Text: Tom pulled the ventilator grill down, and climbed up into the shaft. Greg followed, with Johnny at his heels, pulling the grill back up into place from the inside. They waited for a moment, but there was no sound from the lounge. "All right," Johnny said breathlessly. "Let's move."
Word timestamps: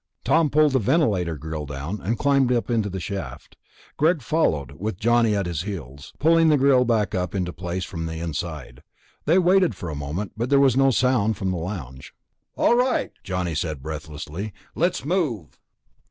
Tom 0.23 0.49
pulled 0.49 0.71
the 0.71 0.79
ventilator 0.79 1.35
grill 1.37 1.67
down, 1.67 2.01
and 2.01 2.17
climbed 2.17 2.51
up 2.51 2.71
into 2.71 2.89
the 2.89 2.99
shaft. 2.99 3.55
Greg 3.97 4.23
followed, 4.23 4.71
with 4.79 4.97
Johnny 4.99 5.35
at 5.35 5.45
his 5.45 5.61
heels, 5.61 6.11
pulling 6.17 6.49
the 6.49 6.57
grill 6.57 6.85
back 6.85 7.13
up 7.13 7.35
into 7.35 7.53
place 7.53 7.85
from 7.85 8.07
the 8.07 8.17
inside. 8.19 8.81
They 9.25 9.37
waited 9.37 9.75
for 9.75 9.89
a 9.89 9.95
moment, 9.95 10.31
but 10.35 10.49
there 10.49 10.59
was 10.59 10.75
no 10.75 10.89
sound 10.89 11.37
from 11.37 11.51
the 11.51 11.57
lounge. 11.57 12.15
"All 12.57 12.75
right," 12.75 13.11
Johnny 13.23 13.53
said 13.53 13.83
breathlessly. 13.83 14.53
"Let's 14.73 15.05
move." 15.05 15.59